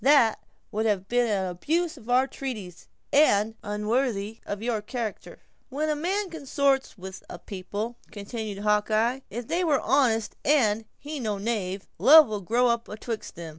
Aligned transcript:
"That 0.03 0.39
would 0.71 0.87
have 0.87 1.07
been 1.07 1.29
an 1.29 1.45
abuse 1.45 1.95
of 1.95 2.09
our 2.09 2.25
treaties, 2.25 2.87
and 3.13 3.53
unworthy 3.61 4.39
of 4.47 4.63
your 4.63 4.81
character." 4.81 5.43
"When 5.69 5.89
a 5.89 5.95
man 5.95 6.31
consort 6.31 6.81
much 6.85 6.97
with 6.97 7.23
a 7.29 7.37
people," 7.37 7.97
continued 8.09 8.63
Hawkeye, 8.63 9.19
"if 9.29 9.47
they 9.47 9.63
were 9.63 9.79
honest 9.79 10.35
and 10.43 10.85
he 10.97 11.19
no 11.19 11.37
knave, 11.37 11.87
love 11.99 12.25
will 12.27 12.41
grow 12.41 12.65
up 12.69 12.89
atwixt 12.89 13.35
them. 13.35 13.49